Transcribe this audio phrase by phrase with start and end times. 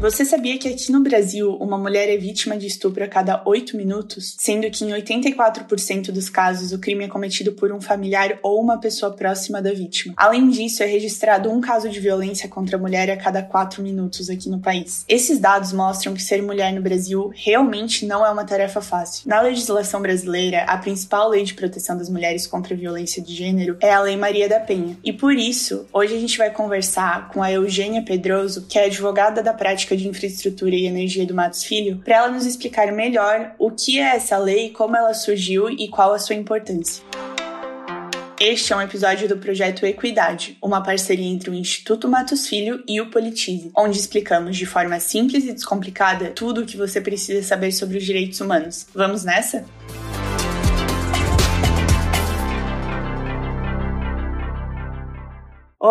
[0.00, 3.76] Você sabia que aqui no Brasil uma mulher é vítima de estupro a cada 8
[3.76, 8.62] minutos, sendo que em 84% dos casos o crime é cometido por um familiar ou
[8.62, 10.14] uma pessoa próxima da vítima.
[10.16, 14.30] Além disso, é registrado um caso de violência contra a mulher a cada 4 minutos
[14.30, 15.04] aqui no país.
[15.08, 19.28] Esses dados mostram que ser mulher no Brasil realmente não é uma tarefa fácil.
[19.28, 23.76] Na legislação brasileira, a principal lei de proteção das mulheres contra a violência de gênero
[23.80, 24.96] é a Lei Maria da Penha.
[25.02, 29.42] E por isso, hoje a gente vai conversar com a Eugênia Pedroso, que é advogada
[29.42, 33.70] da prática de Infraestrutura e Energia do Matos Filho, para ela nos explicar melhor o
[33.70, 37.02] que é essa lei, como ela surgiu e qual a sua importância.
[38.40, 43.00] Este é um episódio do projeto Equidade, uma parceria entre o Instituto Matos Filho e
[43.00, 47.72] o Politize, onde explicamos de forma simples e descomplicada tudo o que você precisa saber
[47.72, 48.86] sobre os direitos humanos.
[48.94, 49.64] Vamos nessa?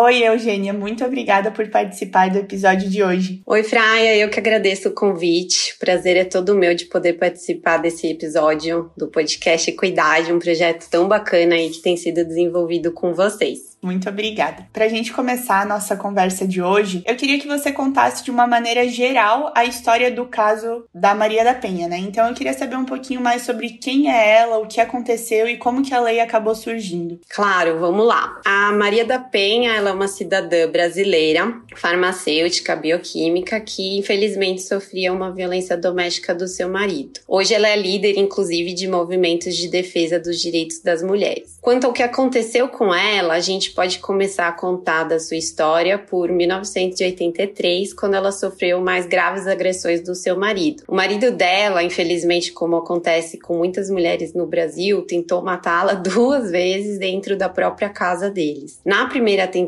[0.00, 3.42] Oi, Eugênia, muito obrigada por participar do episódio de hoje.
[3.44, 5.74] Oi, Fraia, eu que agradeço o convite.
[5.74, 10.88] O prazer é todo meu de poder participar desse episódio do podcast Equidade, um projeto
[10.88, 13.76] tão bacana aí que tem sido desenvolvido com vocês.
[13.82, 14.66] Muito obrigada.
[14.72, 18.30] Para a gente começar a nossa conversa de hoje, eu queria que você contasse de
[18.30, 21.96] uma maneira geral a história do caso da Maria da Penha, né?
[21.98, 25.56] Então eu queria saber um pouquinho mais sobre quem é ela, o que aconteceu e
[25.56, 27.20] como que a lei acabou surgindo.
[27.28, 28.40] Claro, vamos lá.
[28.44, 35.32] A Maria da Penha, ela é uma cidadã brasileira, farmacêutica, bioquímica, que infelizmente sofria uma
[35.32, 37.20] violência doméstica do seu marido.
[37.26, 41.58] Hoje ela é líder, inclusive, de movimentos de defesa dos direitos das mulheres.
[41.60, 45.98] Quanto ao que aconteceu com ela, a gente pode começar a contar da sua história
[45.98, 50.82] por 1983, quando ela sofreu mais graves agressões do seu marido.
[50.86, 56.98] O marido dela, infelizmente, como acontece com muitas mulheres no Brasil, tentou matá-la duas vezes
[56.98, 58.80] dentro da própria casa deles.
[58.84, 59.67] Na primeira tentativa,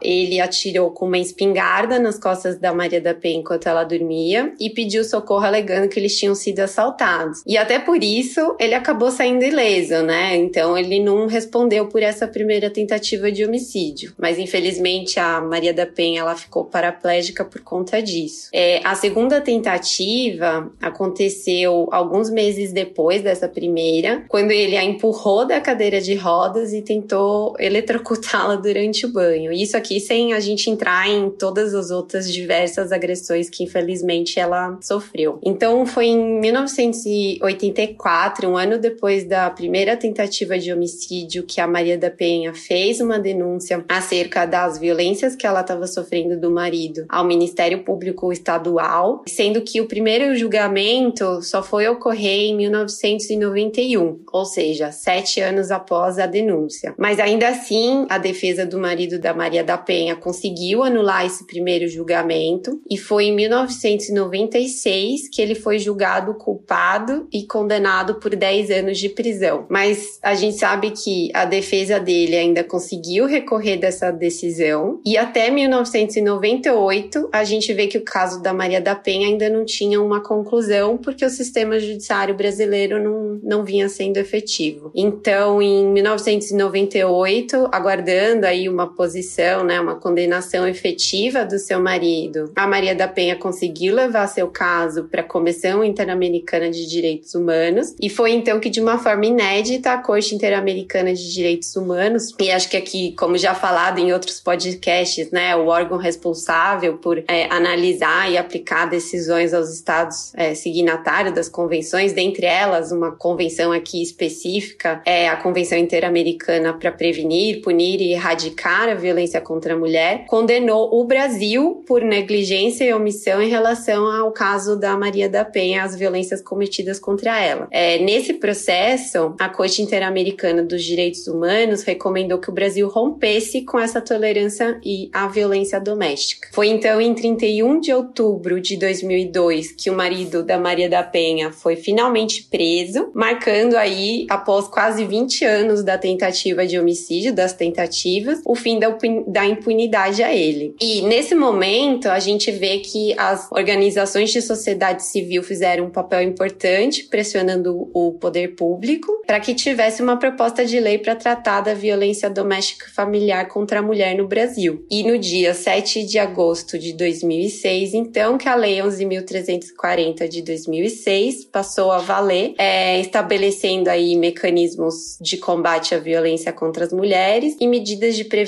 [0.00, 4.70] ele atirou com uma espingarda nas costas da Maria da Penha enquanto ela dormia e
[4.70, 7.42] pediu socorro alegando que eles tinham sido assaltados.
[7.46, 10.36] E até por isso, ele acabou saindo ileso, né?
[10.36, 14.12] Então ele não respondeu por essa primeira tentativa de homicídio.
[14.18, 18.48] Mas infelizmente a Maria da Penha ela ficou paraplégica por conta disso.
[18.52, 25.60] É, a segunda tentativa aconteceu alguns meses depois dessa primeira, quando ele a empurrou da
[25.60, 29.50] cadeira de rodas e tentou eletrocutá-la durante o banho.
[29.50, 34.78] Isso aqui sem a gente entrar em todas as outras diversas agressões que infelizmente ela
[34.82, 35.40] sofreu.
[35.42, 41.96] Então foi em 1984, um ano depois da primeira tentativa de homicídio, que a Maria
[41.96, 47.24] da Penha fez uma denúncia acerca das violências que ela estava sofrendo do marido ao
[47.24, 54.92] Ministério Público Estadual, sendo que o primeiro julgamento só foi ocorrer em 1991, ou seja,
[54.92, 56.94] sete anos após a denúncia.
[56.98, 61.88] Mas ainda assim, a defesa do marido da Maria da Penha conseguiu anular esse primeiro
[61.88, 68.98] julgamento e foi em 1996 que ele foi julgado culpado e condenado por 10 anos
[68.98, 69.64] de prisão.
[69.70, 75.50] Mas a gente sabe que a defesa dele ainda conseguiu recorrer dessa decisão e até
[75.50, 80.22] 1998 a gente vê que o caso da Maria da Penha ainda não tinha uma
[80.22, 84.90] conclusão porque o sistema judiciário brasileiro não, não vinha sendo efetivo.
[84.94, 92.66] Então, em 1998, aguardando aí uma posição, né, uma condenação efetiva do seu marido, a
[92.66, 98.10] Maria da Penha conseguiu levar seu caso para a Comissão Interamericana de Direitos Humanos e
[98.10, 102.68] foi então que de uma forma inédita a Corte Interamericana de Direitos Humanos e acho
[102.68, 108.30] que aqui, como já falado em outros podcasts, né, o órgão responsável por é, analisar
[108.30, 115.00] e aplicar decisões aos estados é, signatários das convenções, dentre elas uma convenção aqui específica
[115.04, 120.88] é a Convenção Interamericana para prevenir punir e erradicar a violência contra a mulher, condenou
[120.92, 125.96] o Brasil por negligência e omissão em relação ao caso da Maria da Penha, as
[125.96, 127.68] violências cometidas contra ela.
[127.70, 133.78] É, nesse processo, a Corte Interamericana dos Direitos Humanos recomendou que o Brasil rompesse com
[133.78, 136.48] essa tolerância e a violência doméstica.
[136.52, 141.52] Foi então em 31 de outubro de 2002 que o marido da Maria da Penha
[141.52, 148.40] foi finalmente preso, marcando aí, após quase 20 anos da tentativa de homicídio, das tentativas,
[148.44, 148.96] o fim da,
[149.26, 150.74] da impunidade a ele.
[150.80, 156.22] E nesse momento, a gente vê que as organizações de sociedade civil fizeram um papel
[156.22, 161.74] importante, pressionando o poder público, para que tivesse uma proposta de lei para tratar da
[161.74, 164.84] violência doméstica familiar contra a mulher no Brasil.
[164.90, 171.44] E no dia 7 de agosto de 2006, então, que a Lei 11.340 de 2006
[171.46, 177.66] passou a valer, é, estabelecendo aí mecanismos de combate à violência contra as mulheres e
[177.66, 178.43] medidas de prevenção,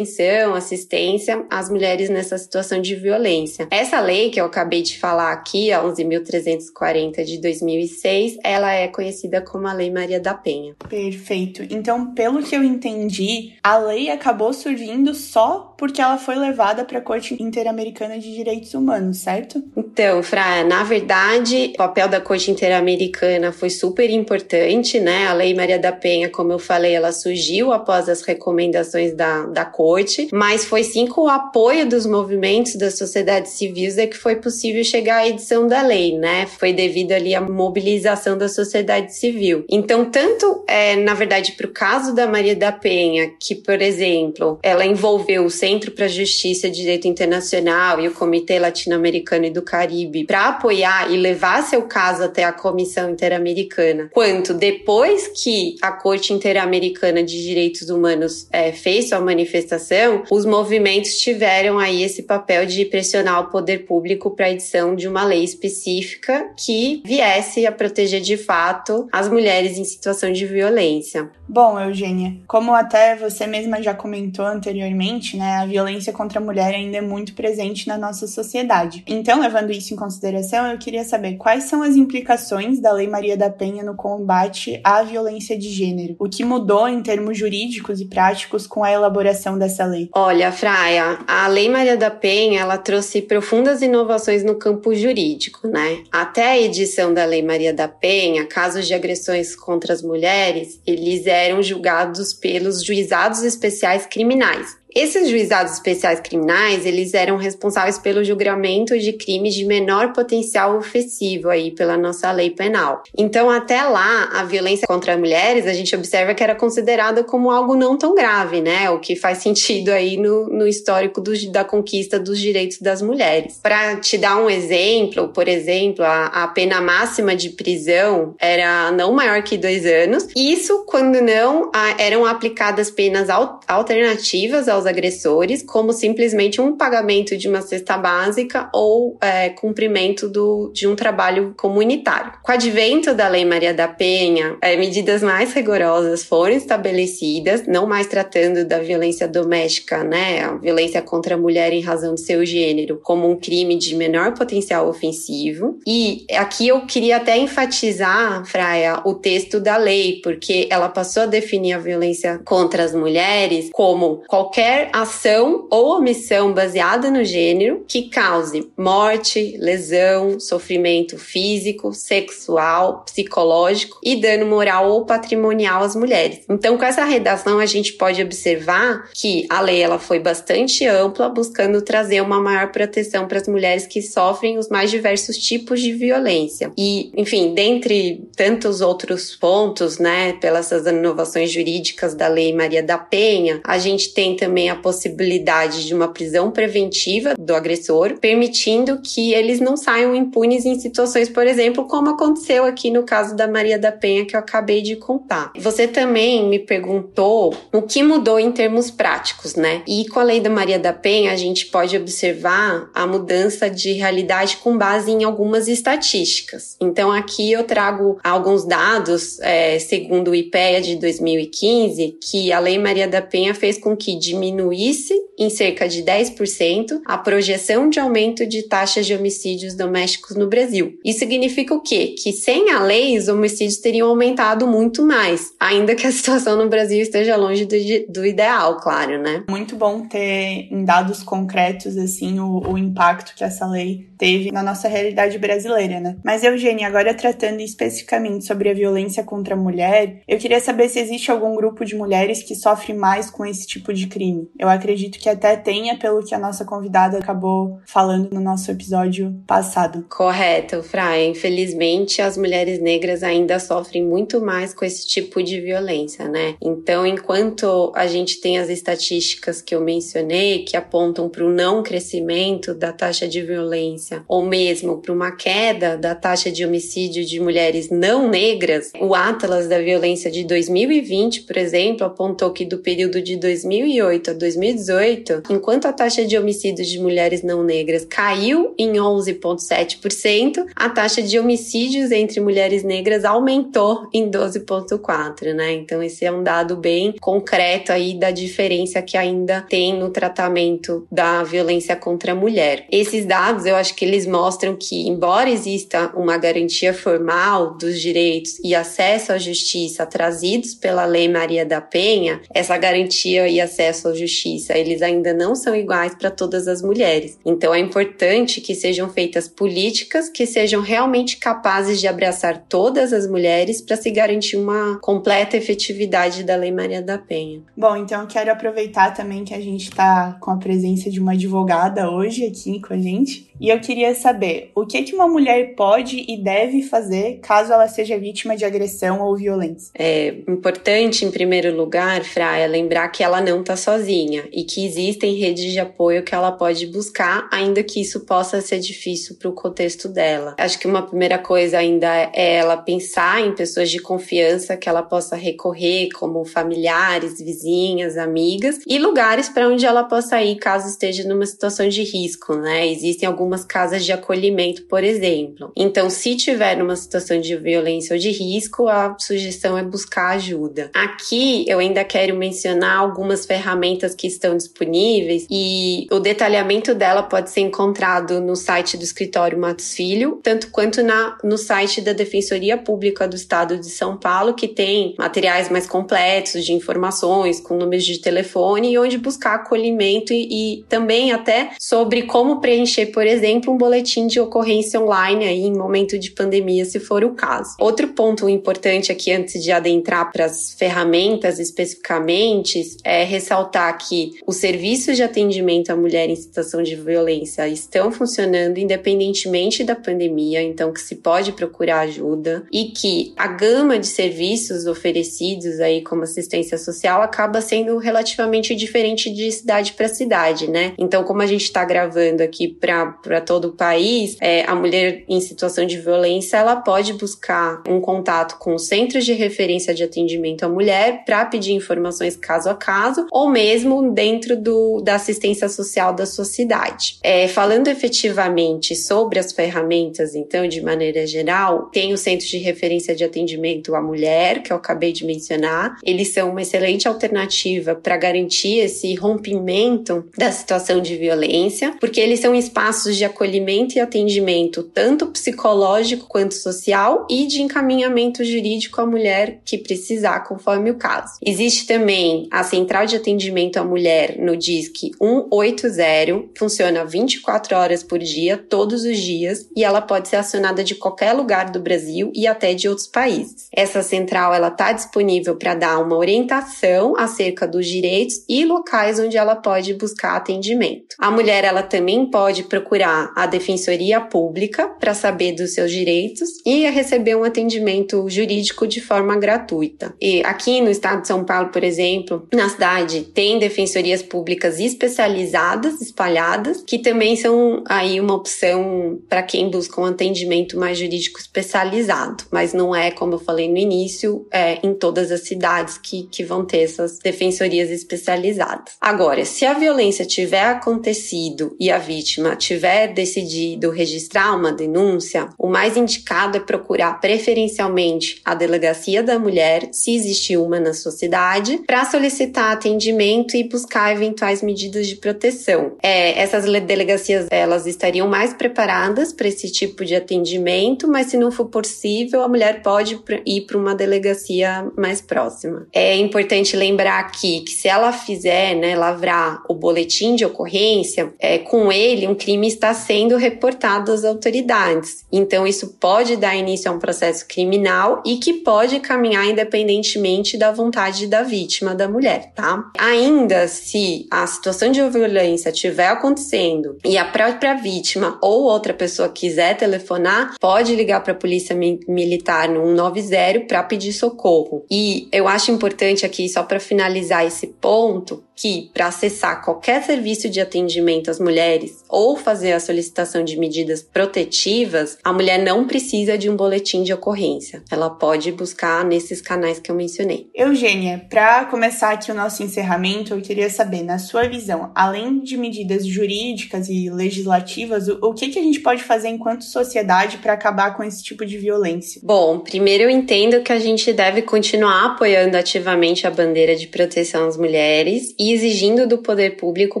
[0.54, 3.68] assistência às mulheres nessa situação de violência.
[3.70, 9.40] Essa lei que eu acabei de falar aqui, a 11.340 de 2006, ela é conhecida
[9.40, 10.74] como a Lei Maria da Penha.
[10.88, 11.62] Perfeito.
[11.70, 16.98] Então, pelo que eu entendi, a lei acabou surgindo só porque ela foi levada para
[16.98, 19.62] a Corte Interamericana de Direitos Humanos, certo?
[19.76, 25.26] Então, Fra, na verdade, o papel da Corte Interamericana foi super importante, né?
[25.26, 29.64] A Lei Maria da Penha, como eu falei, ela surgiu após as recomendações da, da
[29.64, 34.36] Corte, mas foi sim com o apoio dos movimentos da sociedade civil é que foi
[34.36, 36.46] possível chegar à edição da lei, né?
[36.46, 39.64] Foi devido ali à mobilização da sociedade civil.
[39.68, 44.58] Então, tanto, é, na verdade, para o caso da Maria da Penha, que, por exemplo,
[44.62, 49.62] ela envolveu o Centro para Justiça e Direito Internacional e o Comitê Latino-Americano e do
[49.62, 55.90] Caribe para apoiar e levar seu caso até a Comissão Interamericana, quanto depois que a
[55.90, 62.64] Corte Interamericana de Direitos Humanos é, fez sua manifestação, os movimentos tiveram aí esse papel
[62.64, 67.72] de pressionar o poder público para a edição de uma lei específica que viesse a
[67.72, 71.28] proteger de fato as mulheres em situação de violência.
[71.48, 76.74] Bom, Eugênia, como até você mesma já comentou anteriormente, né, a violência contra a mulher
[76.74, 79.02] ainda é muito presente na nossa sociedade.
[79.06, 83.36] Então, levando isso em consideração, eu queria saber quais são as implicações da Lei Maria
[83.36, 86.16] da Penha no combate à violência de gênero.
[86.18, 90.08] O que mudou em termos jurídicos e práticos com a elaboração dessa lei?
[90.14, 96.04] Olha, Fraia, a Lei Maria da Penha, ela trouxe profundas inovações no campo jurídico, né?
[96.10, 101.26] Até a edição da Lei Maria da Penha, casos de agressões contra as mulheres, eles
[101.26, 104.76] eram julgados pelos juizados especiais criminais.
[104.96, 111.50] Esses juizados especiais criminais, eles eram responsáveis pelo julgamento de crimes de menor potencial ofensivo
[111.50, 113.02] aí pela nossa lei penal.
[113.14, 117.76] Então, até lá, a violência contra mulheres, a gente observa que era considerada como algo
[117.76, 118.88] não tão grave, né?
[118.88, 123.60] O que faz sentido aí no, no histórico do, da conquista dos direitos das mulheres.
[123.62, 129.12] Para te dar um exemplo, por exemplo, a, a pena máxima de prisão era não
[129.12, 130.26] maior que dois anos.
[130.34, 137.36] Isso quando não a, eram aplicadas penas al, alternativas aos agressores, como simplesmente um pagamento
[137.36, 142.32] de uma cesta básica ou é, cumprimento do, de um trabalho comunitário.
[142.42, 147.86] Com o advento da Lei Maria da Penha, é, medidas mais rigorosas foram estabelecidas, não
[147.86, 152.44] mais tratando da violência doméstica, né, a violência contra a mulher em razão de seu
[152.44, 155.78] gênero, como um crime de menor potencial ofensivo.
[155.86, 161.26] E aqui eu queria até enfatizar, Fraia, o texto da lei, porque ela passou a
[161.26, 167.84] definir a violência contra as mulheres como qualquer qualquer ação ou omissão baseada no gênero
[167.88, 176.40] que cause morte, lesão, sofrimento físico, sexual, psicológico e dano moral ou patrimonial às mulheres.
[176.48, 181.28] Então, com essa redação, a gente pode observar que a lei ela foi bastante ampla,
[181.28, 185.92] buscando trazer uma maior proteção para as mulheres que sofrem os mais diversos tipos de
[185.92, 186.70] violência.
[186.76, 193.60] E, enfim, dentre tantos outros pontos, né, pelas inovações jurídicas da Lei Maria da Penha,
[193.64, 194.36] a gente tem
[194.68, 200.78] a possibilidade de uma prisão preventiva do agressor, permitindo que eles não saiam impunes em
[200.78, 204.82] situações, por exemplo, como aconteceu aqui no caso da Maria da Penha que eu acabei
[204.82, 205.52] de contar.
[205.56, 209.82] Você também me perguntou o que mudou em termos práticos, né?
[209.86, 213.92] E com a lei da Maria da Penha, a gente pode observar a mudança de
[213.92, 216.76] realidade com base em algumas estatísticas.
[216.80, 222.78] Então, aqui eu trago alguns dados, é, segundo o IPEA de 2015, que a lei
[222.78, 228.00] Maria da Penha fez com que diminuísse diminuísse em cerca de 10% a projeção de
[228.00, 230.98] aumento de taxas de homicídios domésticos no Brasil.
[231.04, 232.14] Isso significa o quê?
[232.16, 236.68] Que sem a lei, os homicídios teriam aumentado muito mais, ainda que a situação no
[236.68, 237.76] Brasil esteja longe do,
[238.08, 239.44] do ideal, claro, né?
[239.48, 244.62] Muito bom ter em dados concretos, assim, o, o impacto que essa lei teve na
[244.62, 246.16] nossa realidade brasileira, né?
[246.24, 250.98] Mas, Eugênia, agora tratando especificamente sobre a violência contra a mulher, eu queria saber se
[250.98, 254.35] existe algum grupo de mulheres que sofre mais com esse tipo de crime.
[254.58, 259.34] Eu acredito que até tenha, pelo que a nossa convidada acabou falando no nosso episódio
[259.46, 260.04] passado.
[260.08, 261.28] Correto, Fraia.
[261.28, 266.56] Infelizmente, as mulheres negras ainda sofrem muito mais com esse tipo de violência, né?
[266.62, 271.82] Então, enquanto a gente tem as estatísticas que eu mencionei, que apontam para o não
[271.82, 277.40] crescimento da taxa de violência, ou mesmo para uma queda da taxa de homicídio de
[277.40, 283.20] mulheres não negras, o Atlas da Violência de 2020, por exemplo, apontou que do período
[283.20, 288.94] de 2008 a 2018, enquanto a taxa de homicídios de mulheres não negras caiu em
[288.94, 295.72] 11,7%, a taxa de homicídios entre mulheres negras aumentou em 12,4%, né?
[295.72, 301.06] Então, esse é um dado bem concreto aí da diferença que ainda tem no tratamento
[301.10, 302.86] da violência contra a mulher.
[302.90, 308.58] Esses dados, eu acho que eles mostram que, embora exista uma garantia formal dos direitos
[308.62, 314.14] e acesso à justiça trazidos pela Lei Maria da Penha, essa garantia e acesso à
[314.16, 317.38] justiça, eles ainda não são iguais para todas as mulheres.
[317.44, 323.28] Então é importante que sejam feitas políticas que sejam realmente capazes de abraçar todas as
[323.28, 327.60] mulheres para se garantir uma completa efetividade da Lei Maria da Penha.
[327.76, 332.10] Bom, então quero aproveitar também que a gente está com a presença de uma advogada
[332.10, 333.46] hoje aqui com a gente.
[333.58, 337.88] E eu queria saber o que, que uma mulher pode e deve fazer caso ela
[337.88, 339.90] seja vítima de agressão ou violência.
[339.98, 345.34] É importante, em primeiro lugar, Fraia, lembrar que ela não está sozinha e que existem
[345.36, 349.52] redes de apoio que ela pode buscar, ainda que isso possa ser difícil para o
[349.52, 350.54] contexto dela.
[350.58, 355.02] Acho que uma primeira coisa ainda é ela pensar em pessoas de confiança que ela
[355.02, 361.26] possa recorrer, como familiares, vizinhas, amigas, e lugares para onde ela possa ir caso esteja
[361.26, 362.86] numa situação de risco, né?
[362.86, 365.70] Existem alguns algumas casas de acolhimento, por exemplo.
[365.76, 370.90] Então, se tiver numa situação de violência ou de risco, a sugestão é buscar ajuda.
[370.92, 377.50] Aqui eu ainda quero mencionar algumas ferramentas que estão disponíveis e o detalhamento dela pode
[377.50, 382.76] ser encontrado no site do escritório Matos Filho, tanto quanto na, no site da Defensoria
[382.76, 388.04] Pública do Estado de São Paulo, que tem materiais mais completos de informações, com números
[388.04, 393.35] de telefone e onde buscar acolhimento e, e também até sobre como preencher, por exemplo,
[393.36, 397.76] exemplo, um boletim de ocorrência online aí em momento de pandemia, se for o caso.
[397.78, 404.56] Outro ponto importante aqui, antes de adentrar para as ferramentas especificamente, é ressaltar que os
[404.56, 410.92] serviços de atendimento à mulher em situação de violência estão funcionando independentemente da pandemia, então
[410.92, 416.78] que se pode procurar ajuda e que a gama de serviços oferecidos aí como assistência
[416.78, 420.94] social acaba sendo relativamente diferente de cidade para cidade, né?
[420.98, 425.24] Então, como a gente está gravando aqui para para todo o país, é, a mulher
[425.28, 430.04] em situação de violência ela pode buscar um contato com os centros de referência de
[430.04, 435.68] atendimento à mulher para pedir informações caso a caso, ou mesmo dentro do, da assistência
[435.68, 437.18] social da sua cidade.
[437.20, 443.14] É, falando efetivamente sobre as ferramentas, então, de maneira geral, tem o centro de referência
[443.14, 445.96] de atendimento à mulher, que eu acabei de mencionar.
[446.04, 452.40] Eles são uma excelente alternativa para garantir esse rompimento da situação de violência, porque eles
[452.40, 459.06] são espaços de acolhimento e atendimento, tanto psicológico quanto social, e de encaminhamento jurídico à
[459.06, 461.34] mulher que precisar, conforme o caso.
[461.44, 468.18] Existe também a Central de Atendimento à Mulher no DISC 180, funciona 24 horas por
[468.18, 472.46] dia, todos os dias, e ela pode ser acionada de qualquer lugar do Brasil e
[472.46, 473.68] até de outros países.
[473.72, 479.36] Essa central ela está disponível para dar uma orientação acerca dos direitos e locais onde
[479.36, 481.16] ela pode buscar atendimento.
[481.18, 486.48] A mulher ela também pode procurar procurar a Defensoria Pública para saber dos seus direitos
[486.64, 490.14] e receber um atendimento jurídico de forma gratuita.
[490.20, 496.00] E aqui no estado de São Paulo, por exemplo, na cidade tem defensorias públicas especializadas,
[496.00, 502.44] espalhadas, que também são aí uma opção para quem busca um atendimento mais jurídico especializado,
[502.50, 506.42] mas não é, como eu falei no início, é, em todas as cidades que, que
[506.42, 508.94] vão ter essas defensorias especializadas.
[509.00, 515.48] Agora, se a violência tiver acontecido e a vítima tiver tiver decidido registrar uma denúncia,
[515.58, 521.12] o mais indicado é procurar preferencialmente a delegacia da mulher, se existe uma na sua
[521.12, 525.92] cidade, para solicitar atendimento atendimento e buscar eventuais medidas de proteção.
[526.02, 531.50] É, essas delegacias elas estariam mais preparadas para esse tipo de atendimento, mas se não
[531.50, 535.86] for possível, a mulher pode ir para uma delegacia mais próxima.
[535.92, 541.58] É importante lembrar aqui que se ela fizer, né, lavrar o boletim de ocorrência, é,
[541.58, 545.24] com ele um crime está sendo reportado às autoridades.
[545.30, 550.72] Então isso pode dar início a um processo criminal e que pode caminhar independentemente da
[550.72, 552.90] vontade da vítima, da mulher, tá?
[552.98, 559.28] Ainda se a situação de violência estiver acontecendo e a própria vítima ou outra pessoa
[559.28, 564.84] quiser telefonar, pode ligar para a polícia militar no 190 para pedir socorro.
[564.90, 570.48] E eu acho importante aqui só para finalizar esse ponto que para acessar qualquer serviço
[570.48, 576.38] de atendimento às mulheres ou fazer a solicitação de medidas protetivas, a mulher não precisa
[576.38, 577.82] de um boletim de ocorrência.
[577.90, 580.48] Ela pode buscar nesses canais que eu mencionei.
[580.54, 585.56] Eugênia, para começar aqui o nosso encerramento, eu queria saber, na sua visão, além de
[585.56, 590.96] medidas jurídicas e legislativas, o que, que a gente pode fazer enquanto sociedade para acabar
[590.96, 592.20] com esse tipo de violência?
[592.24, 597.46] Bom, primeiro eu entendo que a gente deve continuar apoiando ativamente a bandeira de proteção
[597.46, 600.00] às mulheres e exigindo do poder público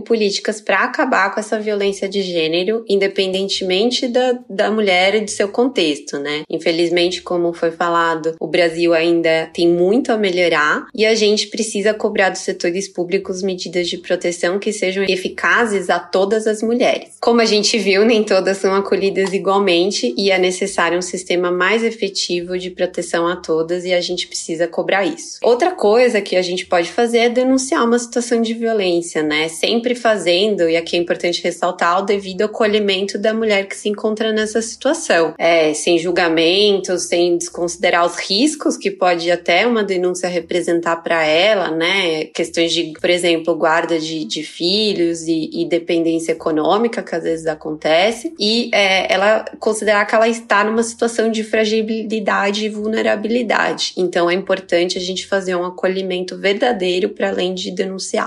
[0.00, 5.48] políticas para acabar com essa violência de gênero, independentemente da, da mulher e de seu
[5.48, 6.42] contexto, né?
[6.48, 11.94] Infelizmente, como foi falado, o Brasil ainda tem muito a melhorar e a gente precisa
[11.94, 17.16] cobrar dos setores públicos medidas de proteção que sejam eficazes a todas as mulheres.
[17.20, 21.82] Como a gente viu, nem todas são acolhidas igualmente e é necessário um sistema mais
[21.82, 25.38] efetivo de proteção a todas e a gente precisa cobrar isso.
[25.42, 29.48] Outra coisa que a gente pode fazer é denunciar uma situação de violência, né?
[29.48, 34.32] Sempre fazendo, e aqui é importante ressaltar, o devido acolhimento da mulher que se encontra
[34.32, 35.34] nessa situação.
[35.38, 41.70] É, sem julgamento, sem desconsiderar os riscos que pode até uma denúncia representar para ela,
[41.70, 42.24] né?
[42.26, 47.46] Questões de, por exemplo, guarda de, de filhos e, e, dependência econômica, que às vezes
[47.46, 53.92] acontece, e é, ela considerar que ela está numa situação de fragilidade e vulnerabilidade.
[53.96, 58.25] Então é importante a gente fazer um acolhimento verdadeiro para além de denunciar.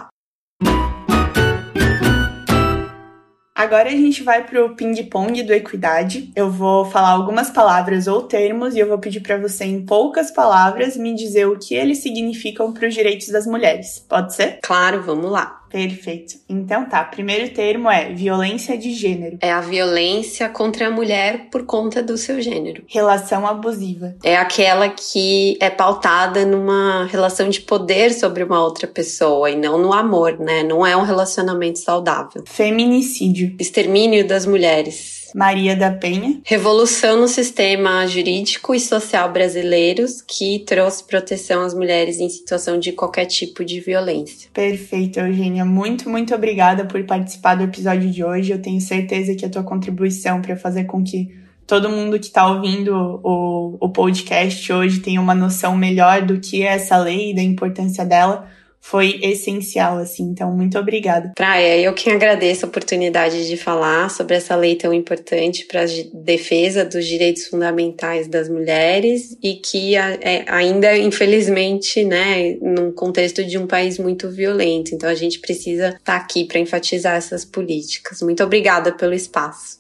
[3.60, 6.32] Agora a gente vai pro ping-pong do Equidade.
[6.34, 10.32] Eu vou falar algumas palavras ou termos e eu vou pedir para você, em poucas
[10.32, 14.00] palavras, me dizer o que eles significam para os direitos das mulheres.
[14.00, 14.62] Pode ser?
[14.64, 15.59] Claro, vamos lá.
[15.70, 16.36] Perfeito.
[16.50, 19.38] Então tá, primeiro termo é violência de gênero.
[19.42, 22.84] É a violência contra a mulher por conta do seu gênero.
[22.88, 24.16] Relação abusiva.
[24.24, 29.78] É aquela que é pautada numa relação de poder sobre uma outra pessoa e não
[29.78, 30.64] no amor, né?
[30.64, 32.44] Não é um relacionamento saudável.
[32.46, 33.56] Feminicídio.
[33.60, 35.19] Extermínio das mulheres.
[35.36, 36.40] Maria da Penha.
[36.44, 42.92] Revolução no sistema jurídico e social brasileiros que trouxe proteção às mulheres em situação de
[42.92, 44.50] qualquer tipo de violência.
[44.54, 45.66] Perfeito, Eugênia.
[45.66, 48.52] Muito, muito obrigada por participar do episódio de hoje.
[48.52, 51.34] Eu tenho certeza que a tua contribuição para fazer com que
[51.68, 56.64] todo mundo que está ouvindo o, o podcast hoje tenha uma noção melhor do que
[56.64, 58.48] é essa lei e da importância dela
[58.82, 60.24] foi essencial, assim.
[60.24, 61.32] Então, muito obrigada.
[61.36, 65.86] Praia, eu que agradeço a oportunidade de falar sobre essa lei tão importante para a
[66.14, 73.58] defesa dos direitos fundamentais das mulheres e que é, ainda, infelizmente, né, num contexto de
[73.58, 74.96] um país muito violento.
[74.96, 78.22] Então, a gente precisa estar tá aqui para enfatizar essas políticas.
[78.22, 79.80] Muito obrigada pelo espaço.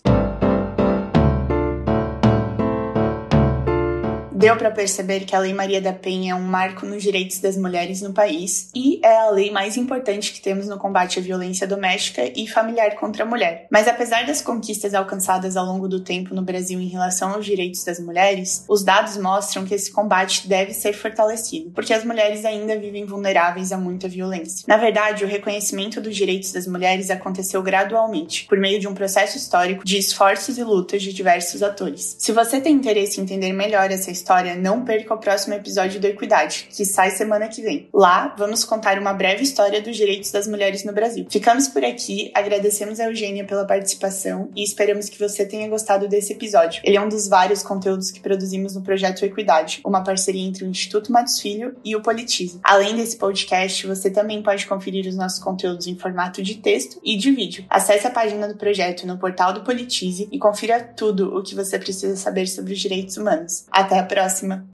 [4.39, 7.57] Deu para perceber que a Lei Maria da Penha é um marco nos direitos das
[7.57, 11.67] mulheres no país e é a lei mais importante que temos no combate à violência
[11.67, 13.67] doméstica e familiar contra a mulher.
[13.69, 17.83] Mas apesar das conquistas alcançadas ao longo do tempo no Brasil em relação aos direitos
[17.83, 22.79] das mulheres, os dados mostram que esse combate deve ser fortalecido, porque as mulheres ainda
[22.79, 24.63] vivem vulneráveis a muita violência.
[24.69, 29.35] Na verdade, o reconhecimento dos direitos das mulheres aconteceu gradualmente, por meio de um processo
[29.35, 32.15] histórico de esforços e lutas de diversos atores.
[32.17, 35.99] Se você tem interesse em entender melhor essa história, história, não perca o próximo episódio
[35.99, 37.89] do Equidade, que sai semana que vem.
[37.91, 41.25] Lá, vamos contar uma breve história dos direitos das mulheres no Brasil.
[41.27, 46.33] Ficamos por aqui, agradecemos a Eugênia pela participação e esperamos que você tenha gostado desse
[46.33, 46.79] episódio.
[46.83, 50.67] Ele é um dos vários conteúdos que produzimos no projeto Equidade, uma parceria entre o
[50.67, 52.59] Instituto Matos Filho e o Politize.
[52.63, 57.17] Além desse podcast, você também pode conferir os nossos conteúdos em formato de texto e
[57.17, 57.65] de vídeo.
[57.67, 61.79] Acesse a página do projeto no portal do Politize e confira tudo o que você
[61.79, 63.65] precisa saber sobre os direitos humanos.
[63.71, 64.18] Até a próxima!
[64.19, 64.67] Próxima.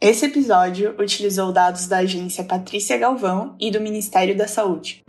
[0.00, 5.02] Esse episódio utilizou dados da agência Patrícia Galvão e do Ministério da Saúde.